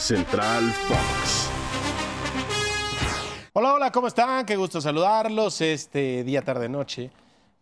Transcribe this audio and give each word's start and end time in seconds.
Central 0.00 0.72
Fox. 0.72 1.50
Hola, 3.52 3.74
hola, 3.74 3.92
¿cómo 3.92 4.06
están? 4.06 4.46
Qué 4.46 4.56
gusto 4.56 4.80
saludarlos 4.80 5.60
este 5.60 6.24
día, 6.24 6.40
tarde, 6.42 6.70
noche. 6.70 7.10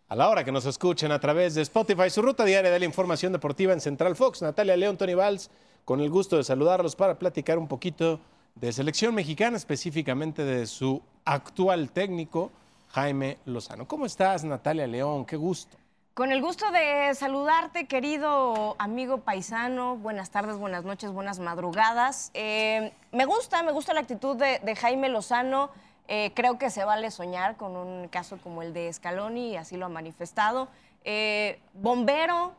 A 0.08 0.14
la 0.14 0.29
hora 0.29 0.45
que 0.45 0.53
nos 0.53 0.64
escuchen 0.64 1.11
a 1.11 1.19
través 1.19 1.56
de 1.56 1.62
Spotify, 1.62 2.09
su 2.11 2.22
ruta 2.22 2.45
diaria 2.45 2.71
de 2.71 2.79
la 2.79 2.85
información 2.85 3.32
deportiva 3.32 3.72
en 3.72 3.80
Central 3.80 4.14
Fox. 4.14 4.40
Natalia 4.40 4.77
León, 4.77 4.96
Tony 4.96 5.14
Valls, 5.14 5.51
con 5.85 6.01
el 6.01 6.11
gusto 6.11 6.37
de 6.37 6.45
saludarlos 6.45 6.95
para 6.95 7.19
platicar 7.19 7.59
un 7.59 7.66
poquito 7.66 8.21
de 8.54 8.72
selección 8.72 9.16
mexicana, 9.16 9.56
específicamente 9.56 10.44
de 10.44 10.66
su 10.68 11.02
actual 11.24 11.90
técnico, 11.90 12.52
Jaime 12.90 13.38
Lozano. 13.46 13.88
¿Cómo 13.88 14.06
estás, 14.06 14.44
Natalia 14.44 14.86
León? 14.86 15.26
Qué 15.26 15.36
gusto. 15.36 15.76
Con 16.19 16.32
el 16.32 16.42
gusto 16.42 16.73
de 16.73 17.14
saludarte, 17.14 17.87
querido 17.87 18.74
amigo 18.80 19.19
paisano. 19.19 19.95
Buenas 19.98 20.30
tardes, 20.30 20.56
buenas 20.56 20.83
noches, 20.83 21.12
buenas 21.12 21.38
madrugadas. 21.38 22.33
Eh, 22.34 22.92
me 23.12 23.24
gusta, 23.24 23.62
me 23.62 23.70
gusta 23.70 23.95
la 23.95 24.01
actitud 24.01 24.34
de, 24.34 24.74
Jaime 24.74 25.10
Lozano. 25.10 25.70
Eh, 26.09 26.33
creo 26.34 26.59
que 26.59 26.70
se 26.70 26.84
vale 26.84 27.12
soñar 27.12 27.57
con 27.57 27.77
un 27.77 28.09
caso 28.09 28.37
como 28.38 28.62
el 28.62 28.73
de 28.73 28.93
Scaloni, 28.93 29.51
y 29.51 29.57
así 29.59 29.77
lo 29.77 29.87
ha 29.87 29.91
manifestado. 29.91 30.66
Eh, 31.05 31.60
bombero, 31.73 32.52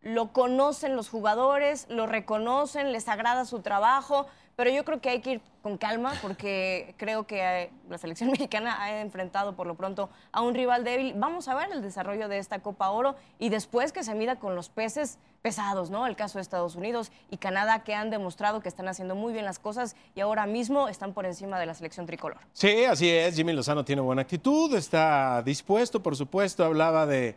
lo 0.00 0.32
conocen 0.32 0.96
los 0.96 1.10
jugadores, 1.10 1.84
lo 1.90 2.06
reconocen, 2.06 2.92
les 2.92 3.08
agrada 3.08 3.44
su 3.44 3.60
trabajo, 3.60 4.26
pero 4.56 4.70
yo 4.70 4.84
creo 4.84 5.00
que 5.00 5.10
hay 5.10 5.20
que 5.20 5.32
ir 5.32 5.40
con 5.62 5.76
calma 5.76 6.14
porque 6.22 6.94
creo 6.96 7.26
que 7.26 7.70
la 7.88 7.98
selección 7.98 8.30
mexicana 8.32 8.82
ha 8.82 9.00
enfrentado 9.00 9.54
por 9.54 9.66
lo 9.66 9.74
pronto 9.74 10.08
a 10.32 10.40
un 10.40 10.54
rival 10.54 10.82
débil. 10.82 11.14
Vamos 11.16 11.46
a 11.48 11.54
ver 11.54 11.70
el 11.72 11.82
desarrollo 11.82 12.28
de 12.28 12.38
esta 12.38 12.60
Copa 12.60 12.90
Oro 12.90 13.16
y 13.38 13.50
después 13.50 13.92
que 13.92 14.02
se 14.02 14.14
mida 14.14 14.36
con 14.36 14.54
los 14.54 14.70
peces 14.70 15.18
pesados, 15.42 15.90
¿no? 15.90 16.06
El 16.06 16.16
caso 16.16 16.38
de 16.38 16.42
Estados 16.42 16.74
Unidos 16.74 17.12
y 17.30 17.36
Canadá 17.36 17.84
que 17.84 17.94
han 17.94 18.10
demostrado 18.10 18.60
que 18.60 18.68
están 18.68 18.88
haciendo 18.88 19.14
muy 19.14 19.32
bien 19.32 19.44
las 19.44 19.58
cosas 19.58 19.94
y 20.14 20.20
ahora 20.20 20.46
mismo 20.46 20.88
están 20.88 21.12
por 21.12 21.26
encima 21.26 21.60
de 21.60 21.66
la 21.66 21.74
selección 21.74 22.06
tricolor. 22.06 22.38
Sí, 22.52 22.84
así 22.84 23.08
es. 23.10 23.36
Jimmy 23.36 23.52
Lozano 23.52 23.84
tiene 23.84 24.00
buena 24.00 24.22
actitud, 24.22 24.74
está 24.74 25.42
dispuesto, 25.42 26.02
por 26.02 26.16
supuesto. 26.16 26.64
Hablaba 26.64 27.06
de 27.06 27.36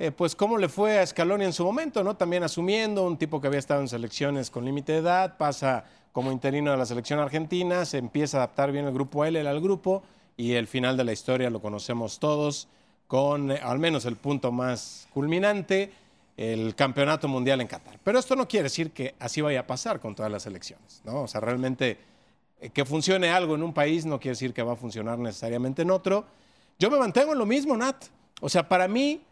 eh, 0.00 0.12
pues 0.12 0.36
cómo 0.36 0.58
le 0.58 0.68
fue 0.68 1.00
a 1.00 1.06
Scaloni 1.06 1.44
en 1.44 1.52
su 1.52 1.64
momento, 1.64 2.04
¿no? 2.04 2.16
También 2.16 2.44
asumiendo 2.44 3.04
un 3.04 3.16
tipo 3.16 3.40
que 3.40 3.48
había 3.48 3.58
estado 3.58 3.80
en 3.80 3.88
selecciones 3.88 4.48
con 4.48 4.64
límite 4.64 4.92
de 4.92 4.98
edad, 4.98 5.36
pasa 5.36 5.84
como 6.12 6.30
interino 6.30 6.70
de 6.70 6.76
la 6.76 6.86
selección 6.86 7.18
argentina, 7.18 7.84
se 7.84 7.98
empieza 7.98 8.36
a 8.36 8.40
adaptar 8.42 8.70
bien 8.70 8.86
el 8.86 8.94
grupo 8.94 9.24
L 9.24 9.40
al 9.40 9.60
grupo 9.60 10.04
y 10.36 10.52
el 10.52 10.68
final 10.68 10.96
de 10.96 11.02
la 11.02 11.12
historia 11.12 11.50
lo 11.50 11.60
conocemos 11.60 12.20
todos 12.20 12.68
con 13.08 13.50
eh, 13.50 13.60
al 13.60 13.80
menos 13.80 14.04
el 14.04 14.14
punto 14.14 14.52
más 14.52 15.08
culminante, 15.12 15.92
el 16.36 16.76
campeonato 16.76 17.26
mundial 17.26 17.60
en 17.60 17.66
Qatar. 17.66 17.98
Pero 18.04 18.20
esto 18.20 18.36
no 18.36 18.46
quiere 18.46 18.64
decir 18.64 18.92
que 18.92 19.16
así 19.18 19.40
vaya 19.40 19.60
a 19.60 19.66
pasar 19.66 19.98
con 19.98 20.14
todas 20.14 20.30
las 20.30 20.44
selecciones, 20.44 21.02
¿no? 21.04 21.22
O 21.22 21.26
sea, 21.26 21.40
realmente 21.40 21.98
eh, 22.60 22.70
que 22.70 22.84
funcione 22.84 23.30
algo 23.30 23.56
en 23.56 23.64
un 23.64 23.74
país 23.74 24.06
no 24.06 24.20
quiere 24.20 24.34
decir 24.34 24.54
que 24.54 24.62
va 24.62 24.74
a 24.74 24.76
funcionar 24.76 25.18
necesariamente 25.18 25.82
en 25.82 25.90
otro. 25.90 26.24
Yo 26.78 26.88
me 26.88 26.98
mantengo 26.98 27.32
en 27.32 27.38
lo 27.38 27.46
mismo, 27.46 27.76
Nat. 27.76 28.04
O 28.40 28.48
sea, 28.48 28.68
para 28.68 28.86
mí 28.86 29.22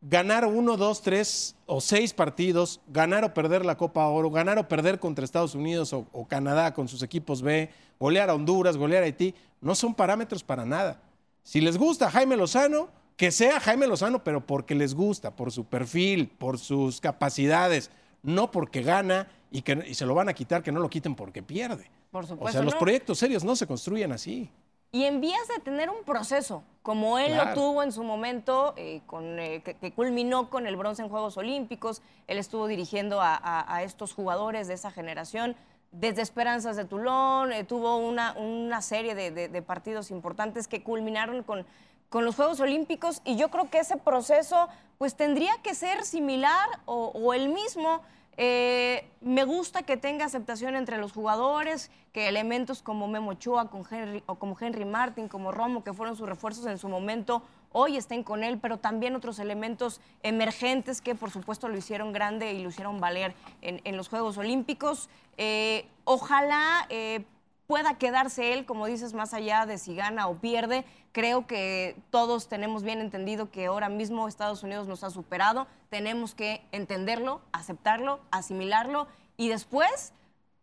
ganar 0.00 0.46
uno, 0.46 0.76
dos, 0.76 1.02
tres 1.02 1.56
o 1.66 1.80
seis 1.80 2.12
partidos, 2.12 2.80
ganar 2.88 3.24
o 3.24 3.34
perder 3.34 3.64
la 3.64 3.76
Copa 3.76 4.06
Oro, 4.06 4.30
ganar 4.30 4.58
o 4.58 4.68
perder 4.68 4.98
contra 4.98 5.24
Estados 5.24 5.54
Unidos 5.54 5.92
o, 5.92 6.06
o, 6.12 6.26
Canadá 6.26 6.72
con 6.72 6.88
sus 6.88 7.02
equipos 7.02 7.42
B, 7.42 7.70
golear 7.98 8.30
a 8.30 8.34
Honduras, 8.34 8.76
golear 8.76 9.02
a 9.02 9.06
Haití, 9.06 9.34
no 9.60 9.74
son 9.74 9.94
parámetros 9.94 10.42
para 10.42 10.64
nada. 10.64 11.02
Si 11.42 11.60
les 11.60 11.76
gusta 11.76 12.10
Jaime 12.10 12.36
Lozano, 12.36 12.88
que 13.16 13.30
sea 13.30 13.60
Jaime 13.60 13.86
Lozano, 13.86 14.24
pero 14.24 14.46
porque 14.46 14.74
les 14.74 14.94
gusta, 14.94 15.36
por 15.36 15.52
su 15.52 15.64
perfil, 15.64 16.28
por 16.28 16.58
sus 16.58 17.00
capacidades, 17.00 17.90
no 18.22 18.50
porque 18.50 18.82
gana 18.82 19.28
y 19.50 19.62
que 19.62 19.84
y 19.86 19.94
se 19.94 20.06
lo 20.06 20.14
van 20.14 20.28
a 20.28 20.32
quitar, 20.32 20.62
que 20.62 20.72
no 20.72 20.80
lo 20.80 20.88
quiten 20.88 21.14
porque 21.14 21.42
pierde. 21.42 21.90
Por 22.10 22.26
supuesto. 22.26 22.48
O 22.48 22.52
sea, 22.52 22.62
los 22.62 22.74
proyectos 22.76 23.18
serios 23.18 23.44
no 23.44 23.54
se 23.56 23.66
construyen 23.66 24.12
así. 24.12 24.50
Y 24.92 25.04
en 25.04 25.20
vías 25.20 25.46
de 25.48 25.60
tener 25.62 25.88
un 25.90 26.02
proceso, 26.04 26.64
como 26.82 27.18
él 27.18 27.32
Claro. 27.32 27.50
lo 27.50 27.54
tuvo 27.54 27.82
en 27.82 27.92
su 27.92 28.02
momento, 28.02 28.74
eh, 28.76 29.02
con, 29.06 29.38
eh, 29.38 29.62
que, 29.62 29.74
que 29.74 29.92
culminó 29.92 30.50
con 30.50 30.66
el 30.66 30.76
bronce 30.76 31.02
en 31.02 31.08
Juegos 31.08 31.36
Olímpicos. 31.36 32.02
Él 32.26 32.38
estuvo 32.38 32.66
dirigiendo 32.66 33.20
a, 33.20 33.36
a- 33.36 33.72
a 33.76 33.82
estos 33.84 34.12
jugadores 34.14 34.66
de 34.66 34.74
esa 34.74 34.90
generación. 34.90 35.54
Desde 35.92 36.22
Esperanzas 36.22 36.76
de 36.76 36.84
Tulón, 36.84 37.52
eh, 37.52 37.62
tuvo 37.64 37.98
una, 37.98 38.32
una 38.32 38.82
serie 38.82 39.14
de, 39.14 39.30
de- 39.30 39.48
de 39.48 39.62
partidos 39.62 40.10
importantes 40.10 40.66
que 40.66 40.82
culminaron 40.82 41.42
con, 41.44 41.66
con 42.08 42.24
los 42.24 42.34
Juegos 42.34 42.58
Olímpicos. 42.60 43.22
Y 43.24 43.36
yo 43.36 43.48
creo 43.50 43.70
que 43.70 43.78
ese 43.78 43.96
proceso 43.96 44.68
pues 44.98 45.14
tendría 45.14 45.52
que 45.62 45.74
ser 45.74 46.04
similar 46.04 46.68
o, 46.86 47.12
o 47.14 47.32
el 47.32 47.48
mismo. 47.48 48.02
Eh, 48.42 49.06
me 49.20 49.44
gusta 49.44 49.82
que 49.82 49.98
tenga 49.98 50.24
aceptación 50.24 50.74
entre 50.74 50.96
los 50.96 51.12
jugadores, 51.12 51.90
que 52.14 52.26
elementos 52.26 52.80
como 52.80 53.06
Memo 53.06 53.32
o 53.32 54.34
como 54.36 54.56
Henry 54.58 54.84
Martin, 54.86 55.28
como 55.28 55.52
Romo, 55.52 55.84
que 55.84 55.92
fueron 55.92 56.16
sus 56.16 56.26
refuerzos 56.26 56.64
en 56.64 56.78
su 56.78 56.88
momento, 56.88 57.42
hoy 57.70 57.98
estén 57.98 58.24
con 58.24 58.42
él, 58.42 58.58
pero 58.58 58.78
también 58.78 59.14
otros 59.14 59.40
elementos 59.40 60.00
emergentes 60.22 61.02
que 61.02 61.14
por 61.14 61.30
supuesto 61.30 61.68
lo 61.68 61.76
hicieron 61.76 62.14
grande 62.14 62.54
y 62.54 62.62
lo 62.62 62.70
hicieron 62.70 62.98
valer 62.98 63.34
en, 63.60 63.82
en 63.84 63.98
los 63.98 64.08
Juegos 64.08 64.38
Olímpicos. 64.38 65.10
Eh, 65.36 65.86
ojalá 66.04 66.86
eh, 66.88 67.26
pueda 67.70 67.98
quedarse 67.98 68.52
él, 68.52 68.66
como 68.66 68.86
dices, 68.86 69.14
más 69.14 69.32
allá 69.32 69.64
de 69.64 69.78
si 69.78 69.94
gana 69.94 70.26
o 70.26 70.34
pierde. 70.40 70.84
Creo 71.12 71.46
que 71.46 71.94
todos 72.10 72.48
tenemos 72.48 72.82
bien 72.82 73.00
entendido 73.00 73.52
que 73.52 73.66
ahora 73.66 73.88
mismo 73.88 74.26
Estados 74.26 74.64
Unidos 74.64 74.88
nos 74.88 75.04
ha 75.04 75.10
superado. 75.10 75.68
Tenemos 75.88 76.34
que 76.34 76.62
entenderlo, 76.72 77.40
aceptarlo, 77.52 78.18
asimilarlo 78.32 79.06
y 79.36 79.50
después 79.50 80.12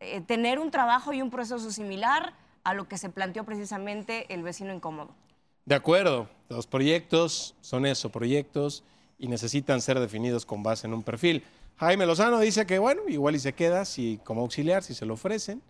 eh, 0.02 0.20
tener 0.20 0.60
un 0.60 0.70
trabajo 0.70 1.14
y 1.14 1.22
un 1.22 1.30
proceso 1.30 1.72
similar 1.72 2.34
a 2.66 2.74
lo 2.74 2.90
que 2.90 2.98
se 2.98 3.08
planteó 3.10 3.46
precisamente 3.46 4.26
el 4.34 4.44
vecino 4.44 4.74
incómodo. 4.74 5.16
De 5.64 5.76
acuerdo, 5.76 6.28
los 6.50 6.68
proyectos 6.68 7.56
son 7.62 7.86
eso, 7.86 8.10
proyectos, 8.10 8.84
y 9.18 9.30
necesitan 9.30 9.80
ser 9.80 9.98
definidos 10.02 10.46
con 10.46 10.62
base 10.62 10.88
en 10.88 10.94
un 10.94 11.04
perfil. 11.04 11.46
Jaime 11.78 12.06
Lozano 12.06 12.42
dice 12.42 12.66
que, 12.66 12.80
bueno, 12.80 13.04
igual 13.08 13.38
y 13.38 13.40
se 13.40 13.54
queda 13.54 13.86
si, 13.86 14.20
como 14.26 14.42
auxiliar, 14.42 14.84
si 14.84 14.94
se 14.94 15.06
lo 15.06 15.14
ofrecen. 15.14 15.62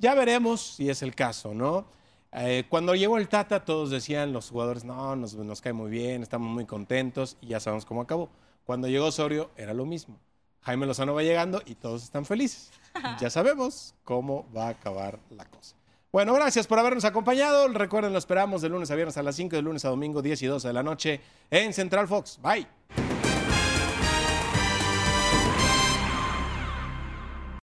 Ya 0.00 0.14
veremos 0.14 0.62
si 0.62 0.88
es 0.88 1.02
el 1.02 1.14
caso, 1.14 1.52
¿no? 1.52 1.84
Eh, 2.32 2.64
cuando 2.70 2.94
llegó 2.94 3.18
el 3.18 3.28
Tata, 3.28 3.66
todos 3.66 3.90
decían, 3.90 4.32
los 4.32 4.50
jugadores, 4.50 4.82
no, 4.82 5.14
nos, 5.14 5.60
cae 5.60 5.74
muy 5.74 5.90
bien, 5.90 6.22
estamos 6.22 6.48
muy 6.48 6.64
contentos, 6.64 7.36
y 7.42 7.48
ya 7.48 7.60
sabemos 7.60 7.84
cómo 7.84 8.00
acabó. 8.00 8.30
Cuando 8.64 8.88
llegó 8.88 9.06
Osorio, 9.06 9.50
era 9.56 9.74
lo 9.74 9.84
mismo. 9.84 10.18
Jaime 10.62 10.86
Lozano 10.86 11.12
va 11.14 11.22
llegando 11.22 11.60
y 11.66 11.74
todos 11.74 12.02
están 12.02 12.24
felices. 12.24 12.70
Ya 13.20 13.30
sabemos 13.30 13.94
cómo 14.04 14.46
va 14.56 14.68
a 14.68 14.70
acabar 14.70 15.18
la 15.30 15.44
cosa. 15.44 15.76
Bueno, 16.12 16.32
gracias 16.34 16.66
por 16.66 16.78
habernos 16.78 17.04
acompañado. 17.04 17.68
Recuerden, 17.68 18.12
lo 18.12 18.18
esperamos 18.18 18.62
de 18.62 18.68
lunes 18.68 18.90
a 18.90 18.94
viernes 18.94 19.16
a 19.16 19.22
las 19.22 19.36
5, 19.36 19.56
de 19.56 19.62
lunes 19.62 19.84
a 19.84 19.90
domingo, 19.90 20.22
10 20.22 20.42
y 20.42 20.46
12 20.46 20.68
de 20.68 20.74
la 20.74 20.82
noche 20.82 21.20
en 21.50 21.72
Central 21.72 22.08
Fox. 22.08 22.38
Bye. 22.42 22.79